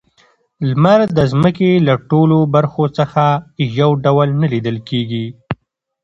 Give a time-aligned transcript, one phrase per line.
[0.69, 3.25] لمر د ځمکې له ټولو برخو څخه
[3.79, 5.25] یو ډول نه لیدل کیږي.